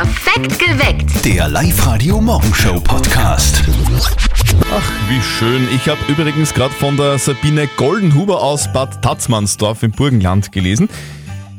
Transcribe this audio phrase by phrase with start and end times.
[0.00, 1.24] Perfekt geweckt.
[1.24, 3.64] Der Live-Radio Morgenshow Podcast.
[4.72, 5.66] Ach, wie schön.
[5.74, 10.88] Ich habe übrigens gerade von der Sabine Goldenhuber aus Bad Tatzmannsdorf im Burgenland gelesen.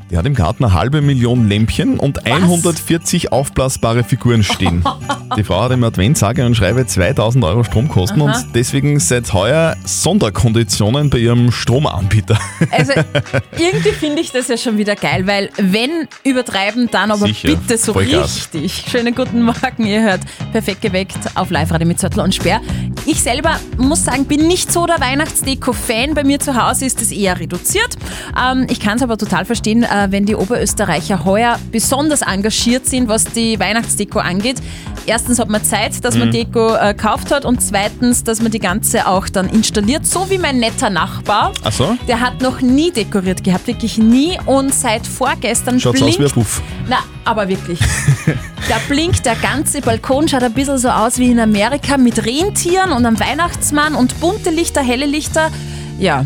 [0.09, 4.83] Die hat im Garten eine halbe Million Lämpchen und 140 aufblasbare Figuren stehen.
[5.37, 9.75] Die Frau hat im Advent sage und schreibe 2000 Euro Stromkosten und deswegen seit heuer
[9.85, 12.39] Sonderkonditionen bei ihrem Stromanbieter.
[12.71, 12.93] Also
[13.57, 17.77] irgendwie finde ich das ja schon wieder geil, weil wenn übertreiben, dann aber Sicher, bitte
[17.77, 18.85] so richtig.
[18.89, 20.21] Schönen guten Morgen, ihr hört
[20.51, 22.61] perfekt geweckt auf Live-Radio mit Zettel und Sperr.
[23.05, 26.15] Ich selber muss sagen, bin nicht so der Weihnachtsdeko-Fan.
[26.15, 27.97] Bei mir zu Hause ist es eher reduziert.
[28.39, 33.07] Ähm, ich kann es aber total verstehen, äh, wenn die Oberösterreicher heuer besonders engagiert sind,
[33.07, 34.57] was die Weihnachtsdeko angeht.
[35.05, 38.59] Erstens hat man Zeit, dass man Deko äh, gekauft hat und zweitens, dass man die
[38.59, 41.51] ganze auch dann installiert, so wie mein netter Nachbar.
[41.63, 41.97] Ach so?
[42.07, 44.37] Der hat noch nie dekoriert gehabt, wirklich nie.
[44.45, 46.19] Und seit vorgestern Schaut's aus blinkt.
[46.19, 46.61] wie ein Puff.
[46.87, 47.79] Na, aber wirklich.
[48.69, 52.91] da blinkt der ganze Balkon, schaut ein bisschen so aus wie in Amerika mit Rentieren
[52.91, 55.49] und einem Weihnachtsmann und bunte Lichter, helle Lichter.
[55.97, 56.25] Ja.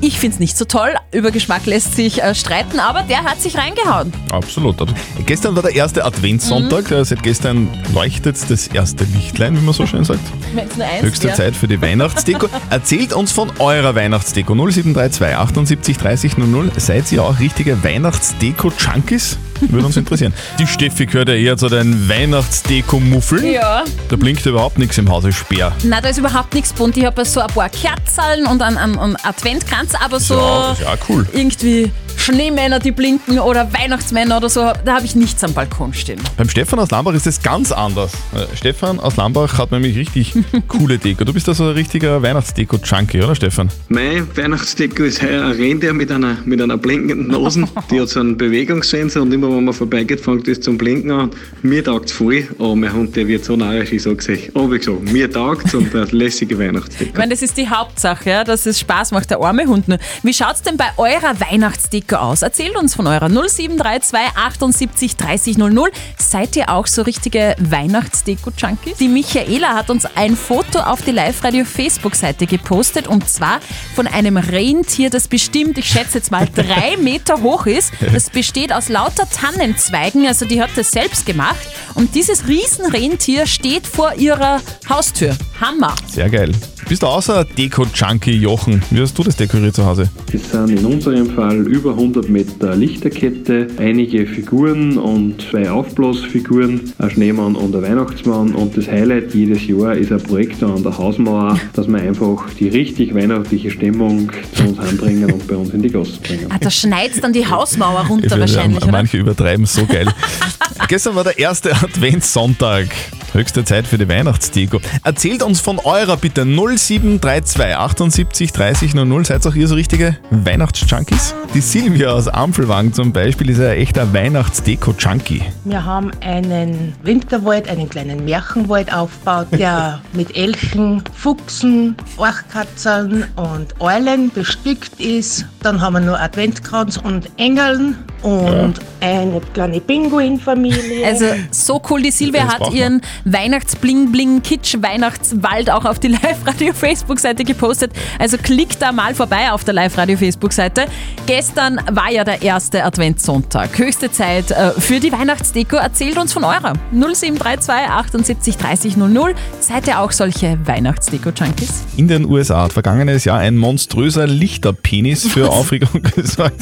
[0.00, 0.94] Ich finde es nicht so toll.
[1.12, 4.12] Über Geschmack lässt sich äh, streiten, aber der hat sich reingehauen.
[4.30, 4.80] Absolut.
[4.80, 4.94] absolut.
[5.26, 6.90] Gestern war der erste Adventssonntag.
[6.90, 7.04] Mhm.
[7.04, 10.20] Seit gestern leuchtet das erste Lichtlein, wie man so schön sagt.
[10.56, 11.34] Eins Höchste wär.
[11.34, 12.48] Zeit für die Weihnachtsdeko.
[12.70, 14.54] Erzählt uns von eurer Weihnachtsdeko.
[14.54, 16.70] 0732 78 30 00.
[16.76, 19.38] Seid ihr auch richtige Weihnachtsdeko-Junkies?
[19.60, 20.32] Würde uns interessieren.
[20.58, 23.44] Die Steffi gehört ja eher zu den Weihnachtsdeko-Muffeln.
[23.52, 23.84] Ja.
[24.08, 25.72] Da blinkt überhaupt nichts im Hause Speer.
[25.84, 26.96] Na, da ist überhaupt nichts bunt.
[26.96, 30.78] Ich habe so ein paar Kerzen und einen, einen, einen Adventkranz, aber so Ja, das
[30.78, 31.26] ist ja auch cool.
[31.32, 36.20] irgendwie Schneemänner, die blinken oder Weihnachtsmänner oder so, da habe ich nichts am Balkon stehen.
[36.36, 38.12] Beim Stefan aus Lambach ist es ganz anders.
[38.34, 40.34] Äh, Stefan aus Lambach hat nämlich richtig
[40.68, 41.24] coole Deko.
[41.24, 43.70] Du bist da so ein richtiger Weihnachtsdeko-Junkie, oder Stefan?
[43.88, 47.64] Mein Weihnachtsdeko ist heuer ein Rentier mit einer, mit einer blinkenden Nase.
[47.90, 51.30] Die hat so einen Bewegungssensor und immer wenn man vorbeigeht, fängt das zum Blinken an.
[51.62, 54.72] Mir taugt es voll, aber mein Hund der wird so narrisch, ich sage es Aber
[54.72, 57.10] wie gesagt, mir taugt es und eine lässige Weihnachtsdeko.
[57.12, 59.98] Ich meine, das ist die Hauptsache, ja, dass es Spaß macht, der arme Hund nur.
[60.22, 62.42] Wie schaut's denn bei eurer Weihnachtsdeko aus?
[62.42, 65.90] Erzählt uns von eurer 0732 78 30 00.
[66.18, 68.98] Seid ihr auch so richtige Weihnachtsdeko-Junkies?
[68.98, 73.60] Die Michaela hat uns ein Foto auf die Live-Radio-Facebook-Seite gepostet und zwar
[73.94, 77.92] von einem Rentier, das bestimmt, ich schätze jetzt mal, drei Meter hoch ist.
[78.12, 81.66] Das besteht aus lauter Tannenzweigen, also die hat das selbst gemacht.
[81.94, 85.36] Und dieses Riesenrentier steht vor ihrer Haustür.
[85.60, 85.94] Hammer!
[86.06, 86.52] Sehr geil.
[86.88, 88.82] Bist du außer Deko-Junkie, Jochen?
[88.90, 90.08] Wie hast du das dekoriert zu Hause?
[90.32, 97.10] Es sind in unserem Fall über 100 Meter Lichterkette, einige Figuren und zwei Aufblasfiguren, ein
[97.10, 98.54] Schneemann und ein Weihnachtsmann.
[98.54, 102.68] Und das Highlight jedes Jahr ist ein Projektor an der Hausmauer, dass wir einfach die
[102.68, 106.46] richtig weihnachtliche Stimmung zu uns heimbringen und bei uns in die Gasse bringen.
[106.50, 108.92] Ah, da schneit's dann die Hausmauer runter finde, wahrscheinlich, oder?
[108.92, 110.06] Manche übertreiben so geil.
[110.88, 112.86] Gestern war der erste Adventssonntag.
[113.32, 114.80] Höchste Zeit für die Weihnachtsdeko.
[115.04, 119.24] Erzählt uns von eurer bitte 0732 78 30 00.
[119.26, 121.34] Seid auch ihr so richtige Weihnachtsjunkies?
[121.52, 125.42] Die Silvia aus Ampelwang zum Beispiel ist ja ein echter Weihnachtsdeko-Junkie.
[125.64, 134.30] Wir haben einen Winterwald, einen kleinen Märchenwald aufgebaut, der mit Elchen, Fuchsen, Orchkatzern und Eulen
[134.30, 135.46] bestückt ist.
[135.62, 141.06] Dann haben wir noch Adventskranz und Engeln und eine kleine Pinguinfamilie.
[141.06, 147.92] Also so cool, die Silvia Das hat ihren Weihnachts-Bling-Bling-Kitsch-Weihnachtswald auch auf die Live-Radio-Facebook-Seite gepostet.
[148.18, 150.86] Also klickt da mal vorbei auf der Live-Radio-Facebook-Seite.
[151.26, 153.78] Gestern war ja der erste Adventssonntag.
[153.78, 155.76] Höchste Zeit äh, für die Weihnachtsdeko.
[155.76, 156.74] Erzählt uns von eurer.
[156.92, 159.34] 0732 78 30 00.
[159.60, 161.84] Seid ihr auch solche Weihnachtsdeko-Junkies?
[161.96, 166.60] In den USA hat vergangenes Jahr ein monströser Lichterpenis für Aufregung gesorgt.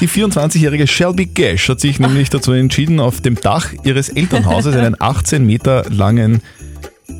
[0.00, 4.96] Die 24-jährige Shelby Gash hat sich nämlich dazu entschieden, auf dem Dach ihres Elternhauses einen
[4.98, 6.42] 18 Meter langen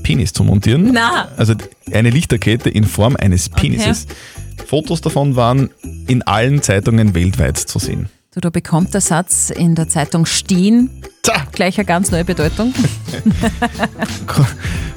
[0.02, 0.90] Penis zu montieren.
[0.92, 1.28] Na.
[1.36, 1.54] Also
[1.92, 4.06] eine Lichterkette in Form eines Penises.
[4.64, 5.70] Fotos davon waren
[6.06, 8.08] in allen Zeitungen weltweit zu sehen.
[8.36, 10.90] Du, da bekommt der Satz in der Zeitung stehen
[11.26, 12.72] Tja, gleich eine ganz neue Bedeutung.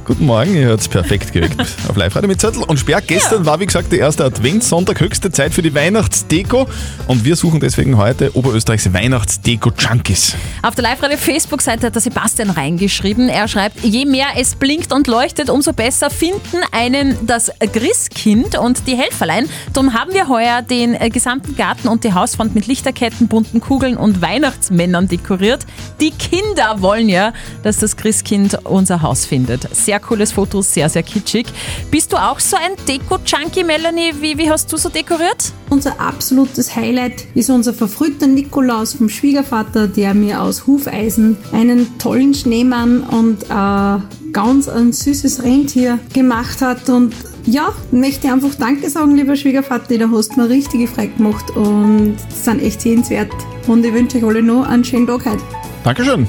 [0.06, 3.02] Guten Morgen, ihr hört perfekt geweckt auf Live-Radio mit Zettel und Sperr.
[3.02, 6.68] Gestern war, wie gesagt, der erste Adventssonntag, höchste Zeit für die Weihnachtsdeko
[7.08, 10.36] und wir suchen deswegen heute Oberösterreichs Weihnachtsdeko-Junkies.
[10.62, 13.30] Auf der Live-Radio-Facebook-Seite hat der Sebastian reingeschrieben.
[13.30, 18.86] Er schreibt, je mehr es blinkt und leuchtet, umso besser finden einen das Christkind und
[18.88, 19.50] die Helferlein.
[19.74, 23.96] Darum haben wir heuer den äh, gesamten Garten und die Hausfront mit Lichterketten, bunten Kugeln
[23.96, 25.66] und Weihnachtsmännern dekoriert.
[26.02, 27.34] Die Kinder wollen ja,
[27.64, 29.74] dass das Christkind unser Haus findet.
[29.76, 31.48] Sehr cooles Foto, sehr, sehr kitschig.
[31.92, 34.14] Bist du auch so ein Deko-Junkie, Melanie?
[34.20, 35.54] Wie, wie hast du so dekoriert?
[35.70, 42.34] Unser absolutes Highlight ist unser verfrühter Nikolaus vom Schwiegervater, der mir aus Hufeisen einen tollen
[42.34, 46.90] Schneemann und äh, ganz ein süßes Rentier gemacht hat.
[46.90, 47.14] Und
[47.50, 52.16] ja, möchte einfach Danke sagen, lieber Schwiegervater, da hast du mir richtig Freude gemacht und
[52.30, 53.31] sind echt sehenswert.
[53.68, 55.42] Und ich wünsche euch alle noch einen schönen Tag heute.
[55.84, 56.28] Dankeschön.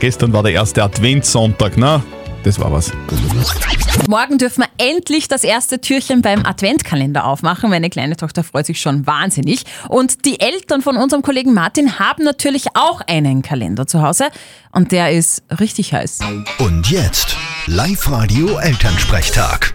[0.00, 2.02] Gestern war der erste Adventssonntag, na?
[2.42, 2.92] Das war was.
[4.06, 7.70] Morgen dürfen wir endlich das erste Türchen beim Adventkalender aufmachen.
[7.70, 9.64] Meine kleine Tochter freut sich schon wahnsinnig.
[9.88, 14.26] Und die Eltern von unserem Kollegen Martin haben natürlich auch einen Kalender zu Hause.
[14.72, 16.18] Und der ist richtig heiß.
[16.58, 17.34] Und jetzt
[17.66, 19.74] Live-Radio Elternsprechtag.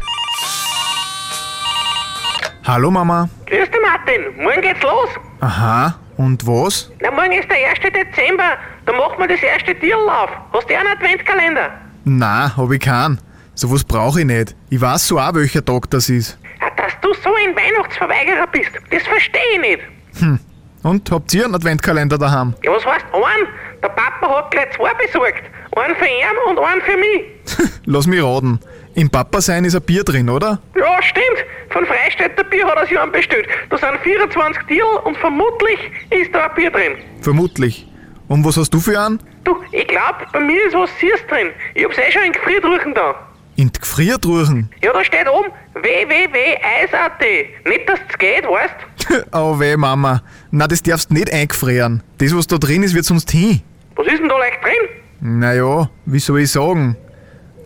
[2.69, 3.27] Hallo Mama.
[3.47, 4.43] Grüß dich, Martin.
[4.43, 5.09] Morgen geht's los.
[5.39, 6.91] Aha, und was?
[7.01, 7.79] Na, morgen ist der 1.
[7.79, 8.57] Dezember.
[8.85, 10.29] Da machen wir das erste Tierlauf.
[10.53, 11.71] Hast du einen Adventkalender?
[12.05, 13.19] Na, hab ich keinen.
[13.55, 14.55] Sowas brauche ich nicht.
[14.69, 16.37] Ich weiß so auch, welcher Tag das ist.
[16.61, 20.39] Ja, dass du so ein Weihnachtsverweigerer bist, das verstehe ich nicht.
[20.83, 22.53] Und habt ihr einen Adventkalender daheim?
[22.63, 23.47] Ja, was heißt einen?
[23.81, 25.41] Der Papa hat gleich zwei besorgt.
[25.75, 27.71] Einen für ihn und einen für mich.
[27.85, 28.59] Lass mich raten.
[28.99, 30.59] Im Papa sein ist ein Bier drin, oder?
[30.75, 31.45] Ja, stimmt.
[31.69, 33.47] Von Freistädter Bier hat er sich einen bestellt.
[33.69, 35.79] Da sind 24 Tiere und vermutlich
[36.09, 36.97] ist da ein Bier drin.
[37.21, 37.87] Vermutlich.
[38.27, 39.21] Und was hast du für einen?
[39.45, 41.47] Du, ich glaub, bei mir ist was Süß drin.
[41.75, 43.15] Ich hab's eh schon in Gefriertruchen da.
[43.55, 44.69] In die Gefriertruchen.
[44.83, 47.21] Ja, da steht oben www.eis.at.
[47.69, 50.23] Nicht, dass es geht, weißt oh weh, Mama.
[50.51, 52.03] Na, das darfst nicht eingefrieren.
[52.17, 53.61] Das, was da drin ist, wird sonst hin.
[53.95, 55.39] Was ist denn da leicht drin?
[55.39, 56.97] Naja, wie soll ich sagen?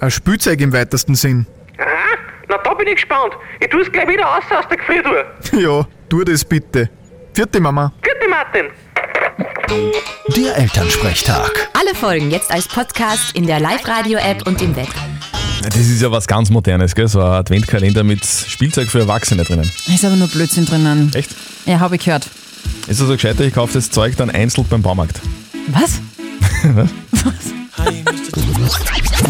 [0.03, 1.45] Ein Spielzeug im weitesten Sinn.
[1.77, 2.17] Aha,
[2.49, 3.37] na da bin ich gespannt.
[3.61, 5.25] Ich tu's gleich wieder raus aus der Gefriertruhe.
[5.53, 6.89] Ja, tu das bitte.
[7.33, 7.93] Vierte Mama.
[8.01, 8.65] Gute Martin.
[10.35, 11.69] Der Elternsprechtag.
[11.79, 14.89] Alle Folgen jetzt als Podcast in der Live-Radio-App und im Web.
[15.63, 17.07] Das ist ja was ganz Modernes, gell?
[17.07, 19.71] So ein Adventkalender mit Spielzeug für Erwachsene drinnen.
[19.87, 21.13] Ist aber nur Blödsinn drinnen.
[21.13, 21.33] Echt?
[21.65, 22.27] Ja, habe ich gehört.
[22.87, 25.21] Ist also gescheiter, ich kaufe das Zeug dann einzeln beim Baumarkt.
[25.67, 26.01] Was?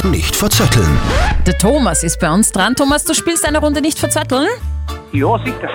[0.03, 0.97] Nicht verzetteln.
[1.45, 2.75] Der Thomas ist bei uns dran.
[2.75, 4.47] Thomas, du spielst eine Runde nicht verzötteln?
[5.13, 5.69] Ja, sicher.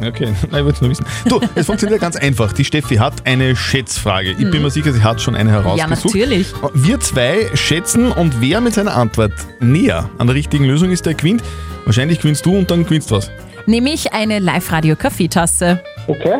[0.06, 1.04] Okay, ich wollte nur wissen.
[1.26, 2.52] Du, es funktioniert ganz einfach.
[2.52, 4.30] Die Steffi hat eine Schätzfrage.
[4.30, 6.14] Ich bin mir sicher, sie hat schon eine herausgesucht.
[6.14, 6.46] Ja, natürlich.
[6.74, 11.14] Wir zwei schätzen und wer mit seiner Antwort näher an der richtigen Lösung ist, der
[11.14, 11.42] gewinnt.
[11.84, 13.30] Wahrscheinlich gewinnst du und dann gewinnst du was.
[13.66, 15.82] Nämlich eine Live-Radio-Kaffeetasse.
[16.06, 16.38] Okay.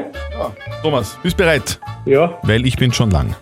[0.82, 1.78] Thomas, bist bereit?
[2.08, 2.38] Ja.
[2.42, 3.36] Weil ich bin schon lang.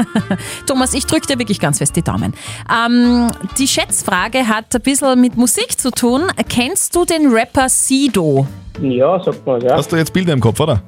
[0.66, 2.34] Thomas, ich drücke dir wirklich ganz fest die Daumen.
[2.70, 6.24] Ähm, die Schätzfrage hat ein bisschen mit Musik zu tun.
[6.48, 8.46] Kennst du den Rapper Sido?
[8.82, 9.76] Ja, sagt man, ja.
[9.76, 10.82] Hast du jetzt Bilder im Kopf, oder?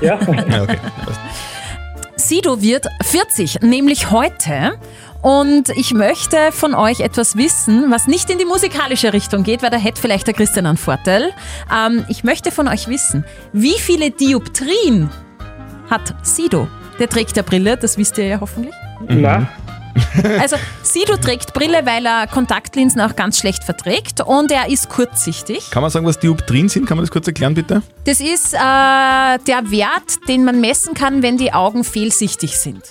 [0.00, 0.18] Ja.
[0.48, 0.78] Ja, okay.
[2.16, 4.78] Sido wird 40, nämlich heute.
[5.20, 9.70] Und ich möchte von euch etwas wissen, was nicht in die musikalische Richtung geht, weil
[9.70, 11.32] da hätte vielleicht der Christian einen Vorteil.
[11.74, 15.10] Ähm, ich möchte von euch wissen, wie viele Dioptrien
[15.90, 16.68] hat Sido?
[16.98, 18.74] Der trägt ja Brille, das wisst ihr ja hoffentlich.
[19.08, 19.48] Na,
[20.40, 25.70] Also Sido trägt Brille, weil er Kontaktlinsen auch ganz schlecht verträgt und er ist kurzsichtig.
[25.70, 26.86] Kann man sagen, was Dioptrien sind?
[26.86, 27.82] Kann man das kurz erklären, bitte?
[28.04, 32.82] Das ist äh, der Wert, den man messen kann, wenn die Augen fehlsichtig sind.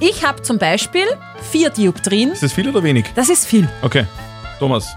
[0.00, 1.04] Ich habe zum Beispiel
[1.50, 2.32] vier Dioptrien.
[2.32, 3.06] Ist das viel oder wenig?
[3.14, 3.68] Das ist viel.
[3.82, 4.04] Okay.
[4.58, 4.96] Thomas,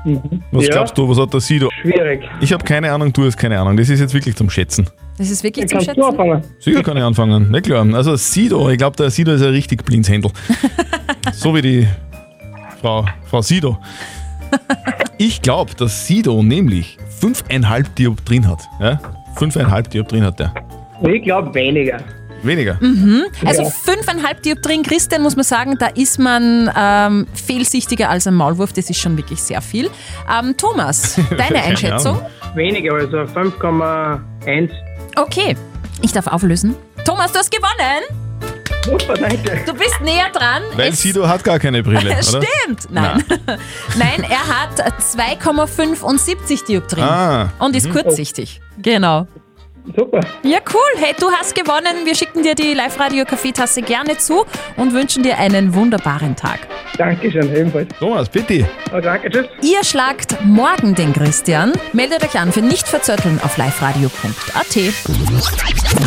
[0.51, 0.71] was Ja.
[0.71, 1.69] glaubst du, was hat der Sido?
[1.81, 2.21] schwierig.
[2.41, 3.75] Ich habe keine Ahnung, du hast keine Ahnung.
[3.77, 4.87] Das ist jetzt wirklich zum Schätzen.
[5.17, 6.09] Das ist wirklich zum Kannst du Schätzen.
[6.09, 6.41] anfangen?
[6.59, 7.85] Sicher kann ich anfangen, na klar.
[7.93, 10.31] Also Sido, ich glaube, der Sido ist ein richtig blindes Händel.
[11.33, 11.87] so wie die
[12.81, 13.77] Frau, Frau Sido.
[15.17, 18.59] Ich glaube, dass Sido nämlich 5,5 Dioptrien hat.
[18.79, 18.99] Ja?
[19.35, 20.53] 5,5 Dioptrien hat der.
[21.03, 21.97] Ich glaube weniger.
[22.47, 22.79] Weniger.
[23.45, 23.69] Also Ja.
[23.69, 28.73] fünfeinhalb Dioptrien, Christian, muss man sagen, da ist man ähm, fehlsichtiger als ein Maulwurf.
[28.73, 29.89] Das ist schon wirklich sehr viel.
[30.33, 32.19] Ähm, Thomas, deine Einschätzung?
[32.55, 34.69] Weniger, also 5,1.
[35.15, 35.55] Okay,
[36.01, 36.75] ich darf auflösen.
[37.05, 38.03] Thomas, du hast gewonnen.
[38.85, 39.61] Super, danke.
[39.65, 40.63] Du bist näher dran.
[40.77, 42.23] Weil Es- Sido hat gar keine Brille, oder?
[42.23, 42.89] Stimmt.
[42.89, 43.21] Nein.
[43.97, 48.61] Nein, er hat 2,75 Dioptrien Ah, und ist kurzsichtig.
[48.81, 49.27] Genau.
[49.95, 50.19] Super.
[50.43, 51.01] Ja, cool.
[51.01, 52.05] Hey, du hast gewonnen.
[52.05, 56.59] Wir schicken dir die Live-Radio-Kaffeetasse gerne zu und wünschen dir einen wunderbaren Tag.
[56.97, 57.89] Dankeschön, ebenfalls.
[57.99, 58.67] Thomas, bitte.
[58.93, 59.45] Oh, danke, tschüss.
[59.61, 61.73] Ihr schlagt morgen den Christian.
[61.93, 64.77] Meldet euch an für nicht verzötteln auf liveradio.at.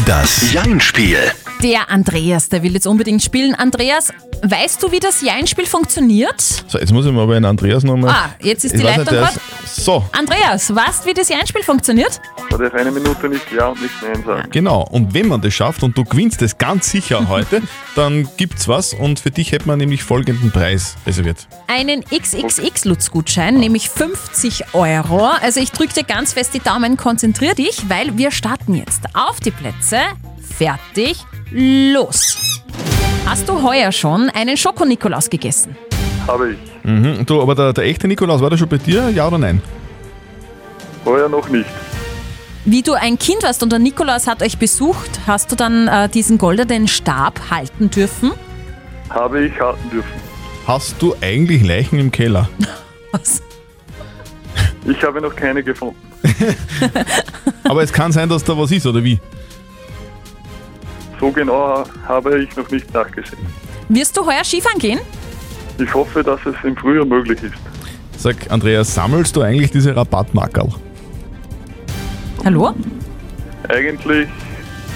[0.07, 1.33] Das Jein-Spiel.
[1.63, 3.55] Der Andreas, der will jetzt unbedingt spielen.
[3.55, 4.11] Andreas,
[4.43, 6.41] weißt du, wie das Jeinspiel funktioniert?
[6.41, 8.11] So, jetzt muss ich mal bei den Andreas nochmal.
[8.11, 9.39] Ah, jetzt ist Ich die nicht, Leitung gerade.
[9.65, 12.19] ist- So, Andreas, weißt du, wie das Jeinspiel funktioniert?
[12.49, 14.49] Da darf eine Minute nicht Ja und nicht Nein sagen.
[14.51, 14.89] genau.
[14.91, 17.61] Und wenn man das schafft und du gewinnst das ganz sicher heute,
[17.95, 21.47] dann gibt's was und für dich hätte man nämlich folgenden Preis reserviert.
[21.67, 25.27] Einen XXX-Lutz-Gutschein, nämlich 50 Euro.
[25.43, 29.03] Also ich drücke dir ganz fest die Daumen, konzentrier dich, weil wir starten jetzt.
[29.15, 29.99] Auf die Plätze,
[30.57, 31.19] fertig,
[31.51, 32.37] los.
[33.27, 35.77] Hast du heuer schon einen Schoko-Nikolaus gegessen?
[36.27, 36.59] Habe ich.
[36.85, 37.25] Mhm.
[37.27, 39.63] Du, aber der, der echte Nikolaus, war der schon bei dir, ja oder nein?
[41.05, 41.69] Heuer noch nicht.
[42.65, 46.09] Wie du ein Kind warst und der Nikolaus hat euch besucht, hast du dann äh,
[46.09, 48.33] diesen goldenen Stab halten dürfen?
[49.09, 50.13] Habe ich halten dürfen.
[50.67, 52.49] Hast du eigentlich Leichen im Keller?
[53.13, 53.43] Was?
[54.87, 55.97] Ich habe noch keine gefunden.
[57.65, 59.19] Aber es kann sein, dass da was ist, oder wie?
[61.21, 63.47] So genau habe ich noch nicht nachgesehen.
[63.91, 65.01] Wirst du heuer Skifahren gehen?
[65.79, 67.55] Ich hoffe, dass es im Frühjahr möglich ist.
[68.17, 70.69] Sag, Andreas, sammelst du eigentlich diese Rabattmarkerl?
[72.45, 72.75] Hallo?
[73.69, 74.29] Eigentlich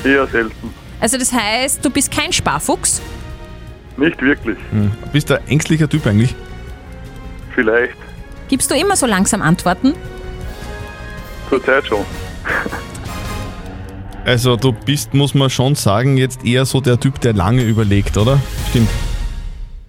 [0.03, 0.73] eher selten.
[1.01, 3.03] Also das heißt, du bist kein Sparfuchs?
[3.97, 4.57] Nicht wirklich.
[4.71, 4.93] Hm.
[5.13, 6.35] Bist du ein ängstlicher Typ eigentlich?
[7.55, 7.97] Vielleicht.
[8.49, 9.95] Gibst du immer so langsam Antworten?
[11.51, 12.05] Zurzeit schon.
[14.25, 18.17] Also du bist, muss man schon sagen, jetzt eher so der Typ, der lange überlegt,
[18.17, 18.41] oder?
[18.71, 18.89] Stimmt.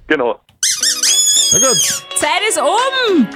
[0.07, 0.39] Genau.
[1.53, 2.03] Na gut.
[2.15, 3.27] Zeit ist um!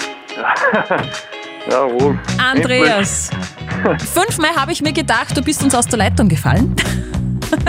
[1.71, 2.19] Jawohl.
[2.37, 3.29] Andreas.
[4.13, 6.75] Fünfmal habe ich mir gedacht, du bist uns aus der Leitung gefallen.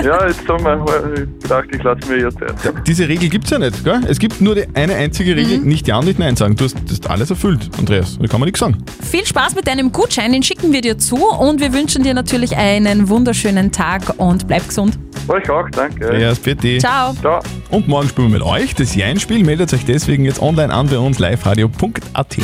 [0.05, 2.75] Ja, jetzt haben wir ich gedacht, ich lasse mir jetzt Zeit.
[2.87, 4.01] Diese Regel gibt's ja nicht, gell?
[4.09, 6.57] Es gibt nur die eine einzige Regel, nicht Ja und nicht Nein sagen.
[6.57, 8.19] Du hast das alles erfüllt, Andreas.
[8.19, 8.79] Da kann man nichts sagen.
[9.03, 12.57] Viel Spaß mit deinem Gutschein, den schicken wir dir zu und wir wünschen dir natürlich
[12.57, 14.99] einen wunderschönen Tag und bleib gesund.
[15.29, 16.19] Euch auch, danke.
[16.19, 16.79] Ja, bitte.
[16.79, 17.15] Ciao.
[17.15, 17.41] Ciao.
[17.71, 19.45] Und morgen spielen wir mit euch das Jein-Spiel.
[19.45, 22.37] Meldet euch deswegen jetzt online an bei uns liveradio.at.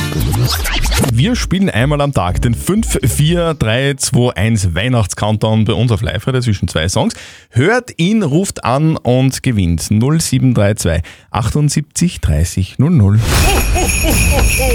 [1.12, 6.02] Wir spielen einmal am Tag den 5, 4, 3, 2, 1 Weihnachts-Countdown bei uns auf
[6.02, 7.14] Live-Radio zwischen zwei Songs.
[7.50, 13.18] Hört ihn, ruft an und gewinnt 0732 78 30 00.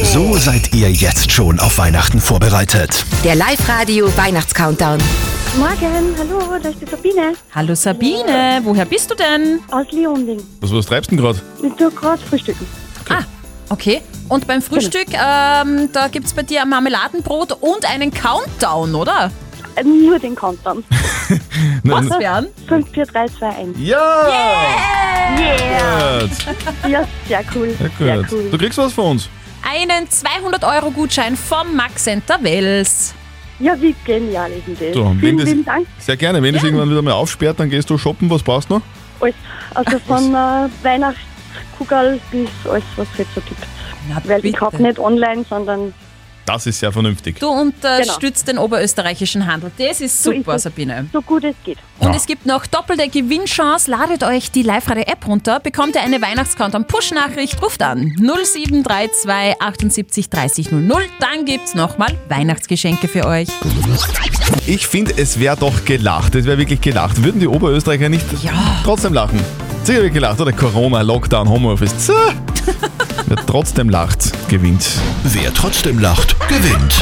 [0.04, 3.06] So seid ihr jetzt schon auf Weihnachten vorbereitet.
[3.24, 5.00] Der Live-Radio Weihnachts-Countdown.
[5.58, 9.60] Morgen, hallo, da ist die Sabine Hallo Sabine, woher bist du denn?
[9.70, 10.42] aus Leonding.
[10.62, 11.42] Was, was treibst du denn gerade?
[11.62, 12.66] Ich tue gerade frühstücken.
[13.10, 13.24] Ah,
[13.70, 14.02] okay.
[14.30, 19.30] Und beim Frühstück, ähm, da gibt es bei dir ein Marmeladenbrot und einen Countdown, oder?
[19.82, 20.84] Äh, nur den Countdown.
[21.84, 22.48] Was wären?
[22.68, 23.78] 5, 4, 3, 2, 1.
[23.80, 23.98] Ja!
[25.38, 26.22] Yeah!
[26.22, 26.32] Gut.
[26.92, 27.76] Ja, sehr cool.
[27.80, 28.28] Ja, Sehr gut.
[28.32, 28.50] cool.
[28.52, 29.30] Du kriegst was von uns.
[29.64, 33.14] Einen 200-Euro-Gutschein vom Max Center Wels.
[33.60, 34.96] Ja, wie genial ist denn das?
[34.96, 35.88] So, wenn vielen, das- vielen Dank.
[36.00, 36.42] Sehr gerne.
[36.42, 38.30] Wenn es irgendwann wieder mal aufsperrt, dann gehst du shoppen.
[38.30, 38.82] Was brauchst du noch?
[39.20, 39.36] Alles.
[39.76, 43.62] Also von äh, Weihnachtskugel bis alles, was es jetzt so gibt.
[44.26, 44.58] Weil ich bitte.
[44.58, 45.94] kaufe nicht online, sondern
[46.46, 47.40] Das ist sehr vernünftig.
[47.40, 49.72] Du unterstützt den oberösterreichischen Handel.
[49.78, 50.64] Das ist So ist super, es.
[50.64, 51.08] Sabine.
[51.14, 51.78] so gut es geht.
[52.00, 53.90] Und es gibt noch doppelte Gewinnchance.
[53.90, 61.04] Ladet euch die Live-Radio-App runter, bekommt ihr eine Weihnachtscountdown-Push-Nachricht, ruft an 0732 78 30 00.
[61.20, 63.48] Dann gibt's nochmal Weihnachtsgeschenke für euch.
[64.66, 66.36] Ich finde, es wäre doch gelacht.
[66.36, 67.24] Es wäre wirklich gelacht.
[67.24, 68.26] Würden die Oberösterreicher nicht
[68.84, 69.40] trotzdem lachen?
[69.84, 70.52] Sicher wird gelacht, oder?
[70.52, 71.94] Corona, Lockdown, Homeoffice.
[73.26, 74.86] Wer trotzdem lacht, gewinnt.
[75.24, 76.94] Wer trotzdem lacht, gewinnt.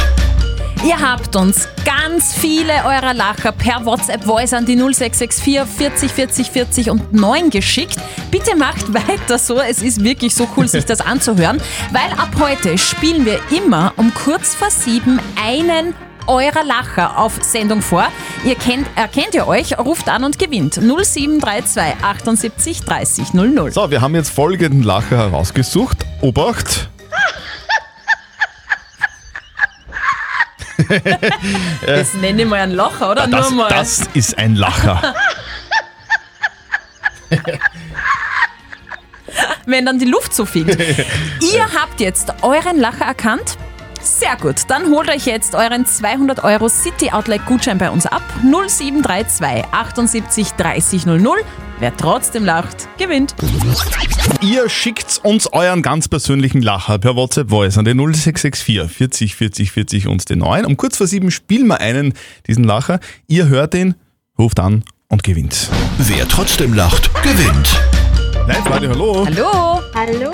[0.82, 6.90] Ihr habt uns ganz viele eurer Lacher per WhatsApp-Voice an die 0664 40 40 40
[6.90, 7.96] und 9 geschickt.
[8.30, 11.60] Bitte macht weiter so, es ist wirklich so cool, sich das anzuhören,
[11.92, 15.94] weil ab heute spielen wir immer um kurz vor sieben einen
[16.30, 18.08] eurer Lacher auf Sendung vor.
[18.44, 23.72] Ihr kennt, erkennt ihr euch, ruft an und gewinnt 0732 78 30 00.
[23.72, 26.06] So, wir haben jetzt folgenden Lacher herausgesucht.
[26.20, 26.88] Obacht.
[31.86, 33.26] Das nenne ich mal ein Lacher, oder?
[33.28, 33.68] Das, Nur mal.
[33.68, 35.14] das ist ein Lacher.
[39.66, 40.78] wenn dann die Luft so fehlt.
[41.40, 43.56] Ihr habt jetzt euren Lacher erkannt.
[44.02, 48.22] Sehr gut, dann holt euch jetzt euren 200 Euro City Outlet Gutschein bei uns ab.
[48.42, 51.38] 0732 78 30 00.
[51.78, 53.34] Wer trotzdem lacht, gewinnt.
[54.42, 59.72] Ihr schickt uns euren ganz persönlichen Lacher per WhatsApp Voice an den 0664 40 40
[59.72, 60.66] 40 und den 9.
[60.66, 62.14] Um kurz vor sieben spielen wir einen,
[62.46, 63.00] diesen Lacher.
[63.28, 63.94] Ihr hört ihn,
[64.38, 65.70] ruft an und gewinnt.
[65.98, 67.99] Wer trotzdem lacht, gewinnt.
[68.46, 69.26] Live Radio, hallo.
[69.26, 69.80] Hallo.
[69.94, 70.32] Hallo,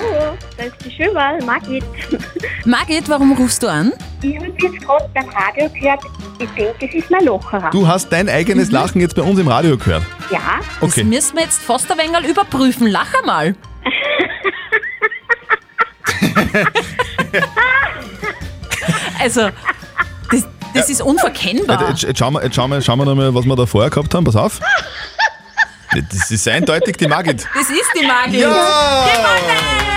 [0.57, 1.83] das ist die Schönwahl, Margit.
[2.65, 3.93] Margit, warum rufst du an?
[4.21, 6.01] Ich habe jetzt gerade beim Radio gehört,
[6.39, 7.69] ich denke, es ist mein Locherer.
[7.69, 10.03] Du hast dein eigenes Lachen jetzt bei uns im Radio gehört.
[10.31, 10.39] Ja,
[10.81, 11.01] Okay.
[11.01, 12.87] Das müssen wir jetzt fast ein wenig überprüfen.
[12.87, 13.55] Lach einmal.
[19.19, 19.49] also,
[20.31, 21.89] das, das ist unverkennbar.
[21.89, 23.89] Jetzt, jetzt, schauen wir, jetzt schauen wir, schauen wir noch mal, was wir da vorher
[23.89, 24.23] gehabt haben.
[24.23, 24.59] Pass auf.
[25.93, 27.47] Das ist eindeutig die Margit.
[27.53, 28.41] Das ist die Margit.
[28.41, 29.05] Ja!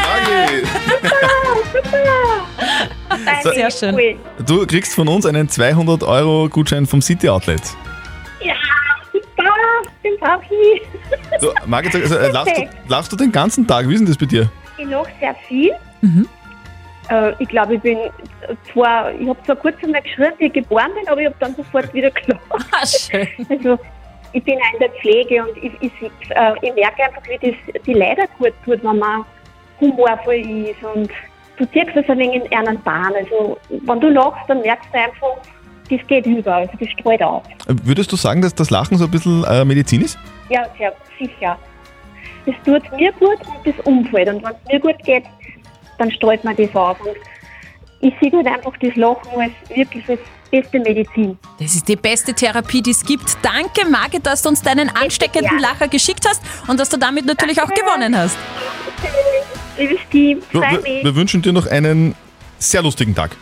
[0.06, 0.66] Margit!
[3.42, 3.94] Danke, Sehr schön.
[3.94, 4.16] Cool.
[4.46, 7.60] Du kriegst von uns einen 200 Euro Gutschein vom City Outlet.
[8.40, 8.54] Ja,
[9.12, 9.44] super,
[10.04, 10.82] den brauche ich.
[11.40, 13.88] Du, Margit, also, äh, lachst, du, lachst du den ganzen Tag?
[13.88, 14.50] Wie ist denn das bei dir?
[14.78, 15.72] Ich lache sehr viel.
[17.10, 17.98] Äh, ich glaube, ich bin
[18.72, 21.54] zwar, ich habe zwar kurz einmal geschrien, wie ich geboren bin, aber ich habe dann
[21.56, 22.40] sofort wieder gelacht.
[22.70, 23.26] Ah, schön.
[23.48, 23.78] Also,
[24.32, 25.92] ich bin auch in der Pflege und ich, ich,
[26.30, 29.24] äh, ich merke einfach, wie das die Leider gut tut, wenn man
[29.80, 31.10] humorvoll ist und
[31.56, 33.12] du ziehst das ein wenig in einen Bahn.
[33.14, 35.36] Also, wenn du lachst, dann merkst du einfach,
[35.90, 37.42] das geht über, also das streut auf.
[37.66, 40.18] Würdest du sagen, dass das Lachen so ein bisschen äh, Medizin ist?
[40.48, 41.58] Ja, sehr sicher.
[42.46, 44.28] Das tut mir gut und das Umfeld.
[44.28, 45.24] Und wenn es mir gut geht,
[45.98, 47.00] dann streut man das auf.
[47.00, 47.16] Und
[48.00, 50.18] ich sehe halt einfach das Lachen als wirklich das
[50.50, 51.38] beste Medizin.
[51.58, 53.36] Das ist die beste Therapie, die es gibt.
[53.42, 57.60] Danke, Margit, dass du uns deinen ansteckenden Lacher geschickt hast und dass du damit natürlich
[57.62, 58.36] auch gewonnen hast.
[59.78, 62.14] Liebes Team, Wir, wir, wir wünschen dir noch einen
[62.58, 63.36] sehr lustigen Tag.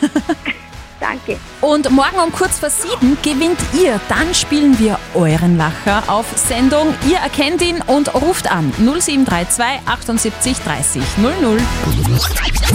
[1.00, 1.38] Danke.
[1.60, 4.00] Und morgen um kurz vor sieben gewinnt ihr.
[4.08, 6.94] Dann spielen wir euren Lacher auf Sendung.
[7.10, 11.58] Ihr erkennt ihn und ruft an 0732 78 30 00.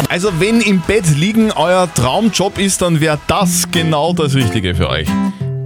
[0.09, 4.89] Also wenn im Bett liegen euer Traumjob ist, dann wäre das genau das Richtige für
[4.89, 5.07] euch.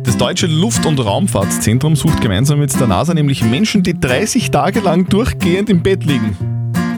[0.03, 4.79] Das Deutsche Luft- und Raumfahrtszentrum sucht gemeinsam mit der NASA nämlich Menschen, die 30 Tage
[4.81, 6.37] lang durchgehend im Bett liegen.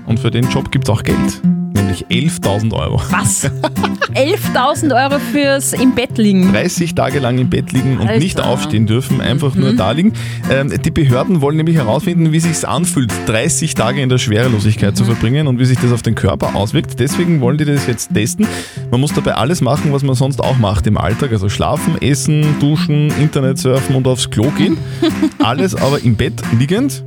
[0.05, 1.41] Und für den Job gibt es auch Geld,
[1.85, 3.01] nämlich 11.000 Euro.
[3.09, 3.45] Was?
[4.13, 6.51] 11.000 Euro fürs im Bett liegen.
[6.51, 8.19] 30 Tage lang im Bett liegen und Alter.
[8.19, 10.13] nicht aufstehen dürfen, einfach nur da liegen.
[10.49, 15.03] Ähm, die Behörden wollen nämlich herausfinden, wie sich anfühlt, 30 Tage in der Schwerelosigkeit zu
[15.05, 16.99] verbringen und wie sich das auf den Körper auswirkt.
[16.99, 18.47] Deswegen wollen die das jetzt testen.
[18.91, 22.55] Man muss dabei alles machen, was man sonst auch macht im Alltag, also schlafen, essen,
[22.59, 24.77] duschen, Internet surfen und aufs Klo gehen.
[25.39, 27.03] Alles aber im Bett liegend.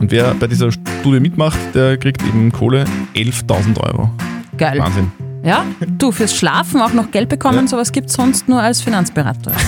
[0.00, 4.10] Und wer bei dieser Studie mitmacht, der kriegt eben Kohle 11.000 Euro.
[4.56, 4.78] Geil.
[4.80, 5.12] Wahnsinn.
[5.44, 5.64] Ja,
[5.98, 7.66] du fürs Schlafen auch noch Geld bekommen, Ja.
[7.68, 9.52] sowas gibt es sonst nur als Finanzberater.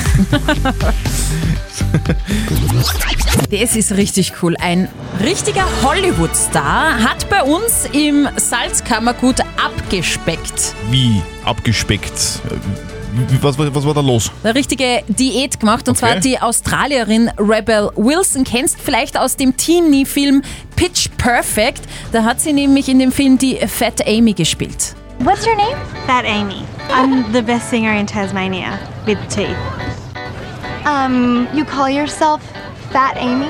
[3.50, 4.54] Das ist richtig cool.
[4.60, 4.88] Ein
[5.22, 10.74] richtiger Hollywood-Star hat bei uns im Salzkammergut abgespeckt.
[10.90, 12.40] Wie abgespeckt.
[13.42, 14.30] Was, was, was war da los?
[14.44, 16.12] Eine richtige Diät gemacht und Okay.
[16.12, 18.44] zwar die Australierin Rebel Wilson.
[18.44, 20.42] Kennst vielleicht aus dem Teenie-Film
[20.76, 21.82] Pitch Perfect.
[22.12, 24.94] Da hat sie nämlich in dem Film die Fat Amy gespielt.
[25.20, 25.76] What's your name?
[26.06, 26.62] Fat Amy.
[26.90, 29.46] I'm the best singer in Tasmania with T.
[30.86, 32.40] Um, you call yourself
[32.92, 33.46] Fat Amy?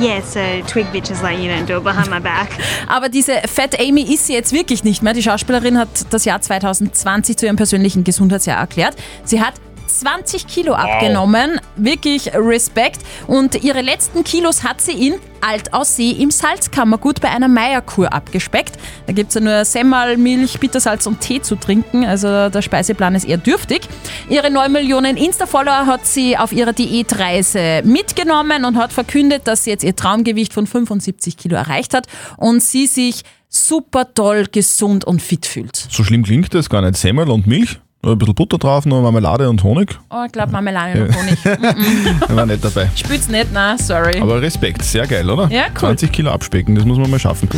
[0.00, 2.50] Yeah, so twig bitches like you don't do it behind my back.
[2.86, 5.14] Aber diese Fat Amy ist sie jetzt wirklich nicht mehr.
[5.14, 8.96] Die Schauspielerin hat das Jahr 2020 zu ihrem persönlichen Gesundheitsjahr erklärt.
[9.24, 9.54] Sie hat
[9.86, 13.02] 20 Kilo abgenommen, wirklich Respekt.
[13.26, 18.78] Und ihre letzten Kilos hat sie in Altaussee im Salzkammergut bei einer Meierkur abgespeckt.
[19.06, 23.14] Da gibt es ja nur Semmel, Milch, Bittersalz und Tee zu trinken, also der Speiseplan
[23.14, 23.82] ist eher dürftig.
[24.28, 29.70] Ihre 9 Millionen Insta-Follower hat sie auf ihrer Diätreise mitgenommen und hat verkündet, dass sie
[29.70, 35.22] jetzt ihr Traumgewicht von 75 Kilo erreicht hat und sie sich super toll, gesund und
[35.22, 35.76] fit fühlt.
[35.76, 36.96] So schlimm klingt das gar nicht.
[36.96, 39.98] Semmel und Milch, ein bisschen Butter drauf, noch Marmelade und Honig.
[40.10, 41.38] Oh, ich glaube Marmelade und Honig.
[41.44, 42.36] Mm-mm.
[42.36, 42.88] War nicht dabei.
[42.94, 44.20] Spürt's nicht, na, sorry.
[44.20, 45.48] Aber Respekt, sehr geil, oder?
[45.50, 45.80] Ja, cool.
[45.96, 47.48] 20 Kilo abspecken, das muss man mal schaffen.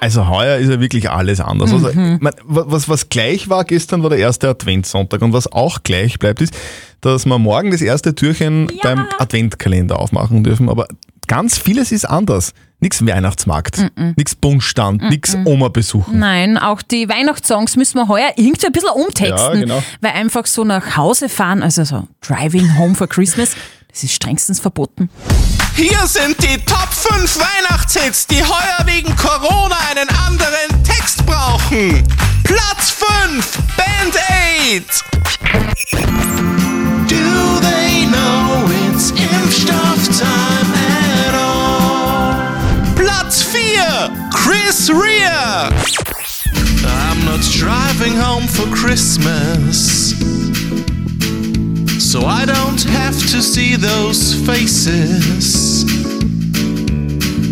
[0.00, 1.72] Also heuer ist ja wirklich alles anders.
[1.72, 2.18] Also, Mhm.
[2.20, 6.42] man, was, was gleich war, gestern war der erste Adventssonntag und was auch gleich bleibt,
[6.42, 6.54] ist,
[7.00, 10.68] dass wir morgen das erste Türchen beim Adventkalender aufmachen dürfen.
[10.68, 10.86] Aber
[11.28, 12.52] ganz vieles ist anders.
[12.80, 14.12] Nix Weihnachtsmarkt, Mhm.
[14.16, 16.18] nix Buntstand, nix Oma besuchen.
[16.18, 19.54] Nein, auch die Weihnachtssongs müssen wir heuer irgendwie ein bisschen umtexten.
[19.54, 19.82] Ja, genau.
[20.02, 23.52] Weil einfach so nach Hause fahren, also so Driving Home for Christmas,
[23.90, 25.08] das ist strengstens verboten.
[25.74, 29.14] Hier sind die Top 5 Weihnachtshits, die heuer wegen
[48.86, 50.10] Christmas.
[51.98, 55.84] So I don't have to see those faces.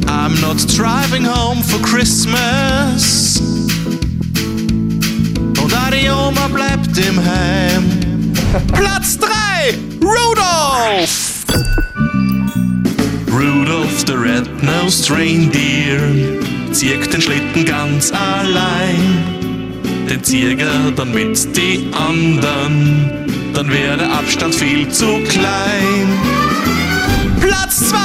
[0.06, 3.40] I'm not driving home for Christmas.
[5.60, 8.32] Und auch die Oma bleibt im Heim.
[8.72, 11.44] Platz 3, Rudolph.
[13.32, 16.00] Rudolph the Red-Nosed Reindeer
[16.72, 19.13] zieht den Schlitten ganz allein.
[20.08, 23.10] Den Zieger dann mit die anderen,
[23.54, 26.06] dann wäre der Abstand viel zu klein.
[27.40, 27.96] Platz 2,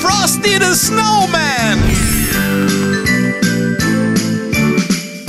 [0.00, 1.78] Frosty the Snowman.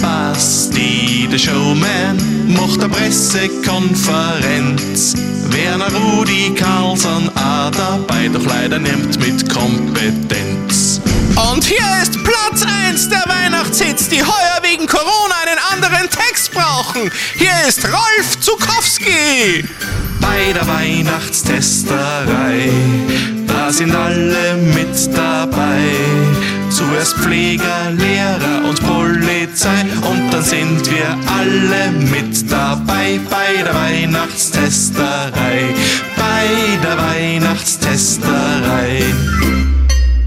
[0.01, 5.15] Basti the Showman macht eine Pressekonferenz.
[5.49, 11.01] Werner Rudi Carlson auch dabei, doch leider nimmt mit Kompetenz.
[11.51, 15.35] Und hier ist Platz 1 der Weihnachtshits, die heuer wegen Corona
[15.71, 17.11] anderen Text brauchen.
[17.35, 19.63] Hier ist Rolf Zukowski.
[20.21, 22.69] Bei der Weihnachtstesterei,
[23.47, 25.79] da sind alle mit dabei.
[26.69, 35.73] Zuerst Pfleger, Lehrer und Polizei und dann sind wir alle mit dabei bei der Weihnachtstesterei,
[36.15, 36.47] bei
[36.83, 39.03] der Weihnachtstesterei.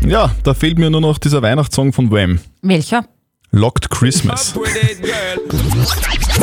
[0.07, 2.40] Ja, da fehlt mir nur noch dieser Weihnachtssong von Wham.
[2.61, 3.05] Welcher?
[3.55, 4.55] Locked Christmas.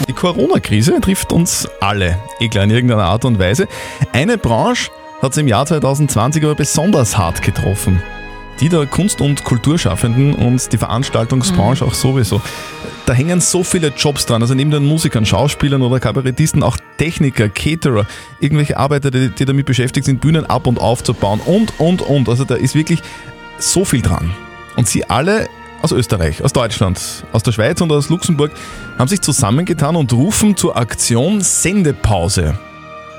[0.07, 3.67] Die Corona-Krise trifft uns alle, eh klar in irgendeiner Art und Weise.
[4.13, 7.99] Eine Branche hat es im Jahr 2020 aber besonders hart getroffen.
[8.59, 12.43] Die der Kunst- und Kulturschaffenden und die Veranstaltungsbranche auch sowieso.
[13.07, 17.49] Da hängen so viele Jobs dran, also neben den Musikern, Schauspielern oder Kabarettisten auch Techniker,
[17.49, 18.05] Caterer,
[18.39, 22.29] irgendwelche Arbeiter, die, die damit beschäftigt sind, Bühnen ab und aufzubauen und, und, und.
[22.29, 23.01] Also da ist wirklich
[23.57, 24.31] so viel dran.
[24.75, 25.49] Und sie alle
[25.81, 26.99] aus Österreich, aus Deutschland,
[27.31, 28.51] aus der Schweiz und aus Luxemburg
[28.97, 32.57] haben sich zusammengetan und rufen zur Aktion Sendepause.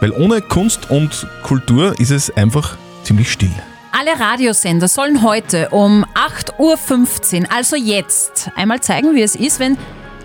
[0.01, 3.53] Weil ohne Kunst und Kultur ist es einfach ziemlich still.
[3.93, 9.77] Alle Radiosender sollen heute um 8.15 Uhr, also jetzt, einmal zeigen, wie es ist, wenn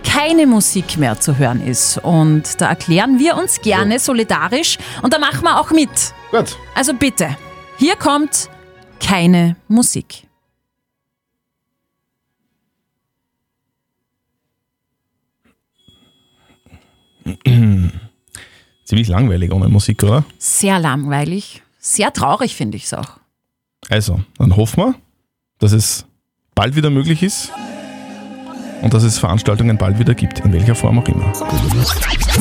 [0.03, 1.97] keine Musik mehr zu hören ist.
[1.97, 5.89] Und da erklären wir uns gerne solidarisch und da machen wir auch mit.
[6.31, 6.57] Gut.
[6.75, 7.35] Also bitte,
[7.77, 8.49] hier kommt
[8.99, 10.24] keine Musik.
[18.85, 20.25] Ziemlich langweilig ohne Musik, oder?
[20.37, 23.17] Sehr langweilig, sehr traurig finde ich es auch.
[23.89, 24.95] Also, dann hoffen wir,
[25.59, 26.05] dass es
[26.53, 27.51] bald wieder möglich ist
[28.81, 31.33] und dass es Veranstaltungen bald wieder gibt, in welcher Form auch immer.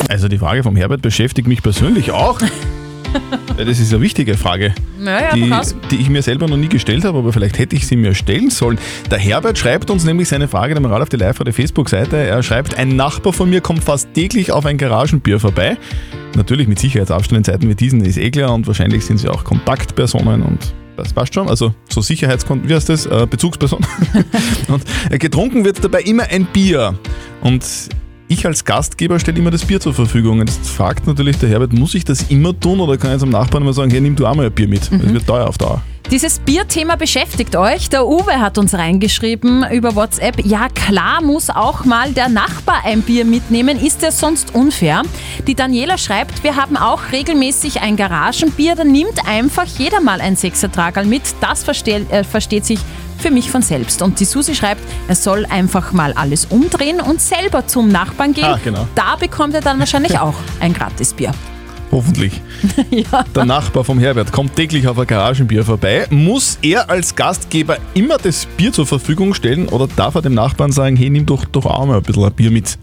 [0.09, 2.39] Also die Frage vom Herbert beschäftigt mich persönlich auch.
[3.57, 5.51] Das ist eine wichtige Frage, Naja, die,
[5.91, 8.49] die ich mir selber noch nie gestellt habe, aber vielleicht hätte ich sie mir stellen
[8.49, 8.77] sollen.
[9.09, 12.17] Der Herbert schreibt uns nämlich seine Frage der Moral auf die live der Facebook-Seite.
[12.17, 15.77] Er schreibt, ein Nachbar von mir kommt fast täglich auf ein Garagenbier vorbei.
[16.35, 19.43] Natürlich mit Sicherheitsabstand in Zeiten wie diesen ist eh klar und wahrscheinlich sind sie auch
[19.43, 21.49] Kontaktpersonen und das passt schon.
[21.49, 23.05] Also so Sicherheitskon wie heißt das?
[23.05, 23.85] Äh, Bezugsperson.
[24.67, 26.97] und äh, getrunken wird dabei immer ein Bier.
[27.41, 27.63] Und
[28.27, 30.39] ich als Gastgeber stelle immer das Bier zur Verfügung.
[30.39, 33.29] Und Jetzt fragt natürlich der Herbert, muss ich das immer tun oder kann ich zum
[33.29, 34.91] Nachbarn immer sagen, hey, nimm du auch mal ein Bier mit?
[34.91, 35.81] Das wird teuer auf Dauer.
[36.11, 37.89] Dieses Bierthema beschäftigt euch.
[37.89, 40.45] Der Uwe hat uns reingeschrieben über WhatsApp.
[40.45, 43.83] Ja, klar muss auch mal der Nachbar ein Bier mitnehmen.
[43.83, 45.01] Ist ja sonst unfair.
[45.47, 48.75] Die Daniela schreibt, wir haben auch regelmäßig ein Garagenbier.
[48.75, 51.23] Da nimmt einfach jeder mal ein Sechsertragerl mit.
[51.41, 52.79] Das versteht, äh, versteht sich
[53.17, 54.03] für mich von selbst.
[54.03, 58.45] Und die Susi schreibt, er soll einfach mal alles umdrehen und selber zum Nachbarn gehen.
[58.45, 58.87] Ah, genau.
[58.93, 61.31] Da bekommt er dann wahrscheinlich auch ein Gratisbier.
[61.91, 62.41] Hoffentlich.
[63.35, 66.07] Der Nachbar vom Herbert kommt täglich auf ein Garagenbier vorbei.
[66.09, 70.71] Muss er als Gastgeber immer das Bier zur Verfügung stellen oder darf er dem Nachbarn
[70.71, 72.77] sagen, hey, nimm doch, doch auch mal ein bisschen ein Bier mit?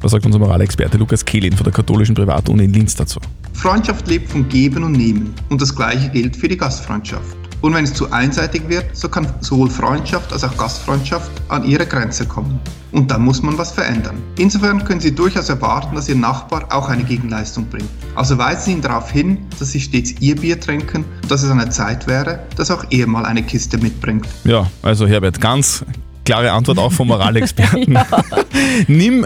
[0.00, 3.20] Was sagt unser Moralexperte Lukas Kehlin von der katholischen Privatuni in Linz dazu?
[3.52, 7.41] Freundschaft lebt vom Geben und Nehmen und das gleiche gilt für die Gastfreundschaft.
[7.62, 11.86] Und wenn es zu einseitig wird, so kann sowohl Freundschaft als auch Gastfreundschaft an ihre
[11.86, 12.60] Grenze kommen.
[12.90, 14.20] Und dann muss man was verändern.
[14.36, 17.88] Insofern können Sie durchaus erwarten, dass Ihr Nachbar auch eine Gegenleistung bringt.
[18.16, 21.50] Also weisen Sie ihn darauf hin, dass Sie stets Ihr Bier trinken und dass es
[21.50, 24.26] an der Zeit wäre, dass auch er mal eine Kiste mitbringt.
[24.44, 25.84] Ja, also Herbert, ganz
[26.24, 27.98] klare Antwort auch vom Moralexperten.
[28.88, 29.24] Nimm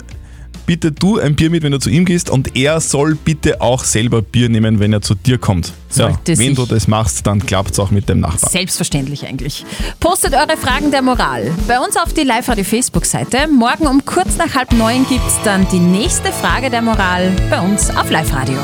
[0.67, 3.85] bitte du ein Bier mit, wenn du zu ihm gehst und er soll bitte auch
[3.85, 5.73] selber Bier nehmen, wenn er zu dir kommt.
[5.95, 8.53] Ja, wenn du das machst, dann klappt es auch mit dem Nachbarn.
[8.53, 9.65] Selbstverständlich eigentlich.
[10.01, 13.49] Postet eure Fragen der Moral bei uns auf die Live-Radio-Facebook-Seite.
[13.49, 17.61] Morgen um kurz nach halb neun gibt es dann die nächste Frage der Moral bei
[17.61, 18.59] uns auf Live-Radio.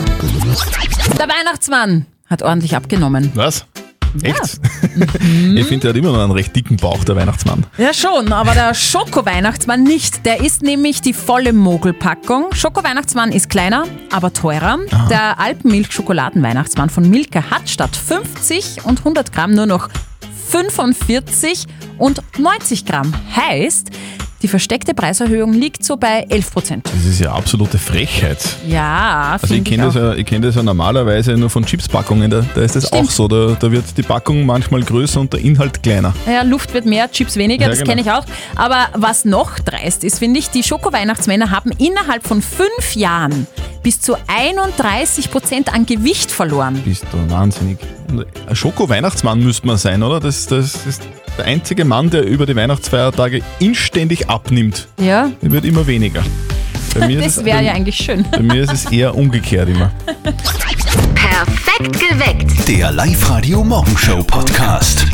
[1.18, 3.30] Der Weihnachtsmann hat ordentlich abgenommen.
[3.34, 3.64] Was?
[4.22, 4.60] Echt?
[5.54, 7.64] ich finde, der hat immer noch einen recht dicken Bauch, der Weihnachtsmann.
[7.78, 10.26] Ja schon, aber der Schoko-Weihnachtsmann nicht.
[10.26, 12.52] Der ist nämlich die volle Mogelpackung.
[12.52, 14.78] Schoko-Weihnachtsmann ist kleiner, aber teurer.
[15.10, 19.88] Der Alpenmilch-Schokoladen-Weihnachtsmann von Milka hat statt 50 und 100 Gramm nur noch
[20.50, 21.66] 45
[21.98, 23.12] und 90 Gramm.
[23.34, 23.90] Heißt,
[24.42, 26.86] die versteckte Preiserhöhung liegt so bei 11 Prozent.
[26.92, 28.38] Das ist ja absolute Frechheit.
[28.68, 32.44] Ja, Also ich kenne das, ja, ich kenn das ja normalerweise nur von Chipspackungen, da,
[32.54, 33.08] da ist das Stimmt.
[33.08, 33.28] auch so.
[33.28, 36.12] Da, da wird die Packung manchmal größer und der Inhalt kleiner.
[36.26, 37.90] Ja, Luft wird mehr, Chips weniger, Ja, das genau.
[37.90, 38.24] kenne ich auch.
[38.56, 43.46] Aber was noch dreist ist, finde ich, die Schoko-Weihnachtsmänner haben innerhalb von fünf Jahren
[43.82, 46.80] bis zu 31 Prozent an Gewicht verloren.
[46.84, 47.78] Bist du wahnsinnig.
[48.48, 50.20] Ein Schoko-Weihnachtsmann müsste man sein, oder?
[50.20, 51.02] Das, das ist
[51.38, 54.88] der einzige Mann, der über die Weihnachtsfeiertage inständig abnimmt.
[55.00, 56.22] Ja, Der wird immer weniger.
[56.94, 58.24] Bei mir ist das es- wäre ja eigentlich schön.
[58.30, 59.90] Bei mir ist es eher umgekehrt immer.
[61.14, 62.68] Perfekt geweckt.
[62.68, 65.06] Der Live-Radio Morgenshow Podcast.